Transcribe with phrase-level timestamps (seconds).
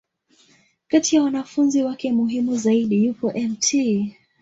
[0.87, 3.75] Kati ya wanafunzi wake muhimu zaidi, yupo Mt.